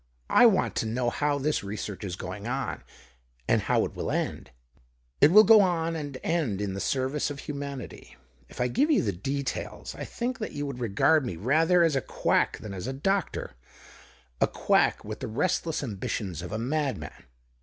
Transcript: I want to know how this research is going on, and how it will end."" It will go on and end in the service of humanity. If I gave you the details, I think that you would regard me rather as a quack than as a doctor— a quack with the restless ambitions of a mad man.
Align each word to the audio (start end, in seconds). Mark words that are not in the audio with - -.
I 0.31 0.47
want 0.47 0.73
to 0.77 0.87
know 0.87 1.11
how 1.11 1.37
this 1.37 1.63
research 1.63 2.03
is 2.03 2.15
going 2.15 2.47
on, 2.47 2.81
and 3.47 3.61
how 3.61 3.85
it 3.85 3.93
will 3.95 4.09
end."" 4.09 4.49
It 5.21 5.29
will 5.31 5.43
go 5.43 5.61
on 5.61 5.95
and 5.95 6.17
end 6.23 6.59
in 6.59 6.73
the 6.73 6.79
service 6.79 7.29
of 7.29 7.41
humanity. 7.41 8.15
If 8.49 8.59
I 8.59 8.67
gave 8.67 8.89
you 8.89 9.03
the 9.03 9.11
details, 9.11 9.93
I 9.93 10.05
think 10.05 10.39
that 10.39 10.53
you 10.53 10.65
would 10.65 10.79
regard 10.79 11.23
me 11.23 11.35
rather 11.35 11.83
as 11.83 11.95
a 11.95 12.01
quack 12.01 12.57
than 12.57 12.73
as 12.73 12.87
a 12.87 12.93
doctor— 12.93 13.51
a 14.41 14.47
quack 14.47 15.05
with 15.05 15.19
the 15.19 15.27
restless 15.27 15.83
ambitions 15.83 16.41
of 16.41 16.51
a 16.51 16.57
mad 16.57 16.97
man. 16.97 17.25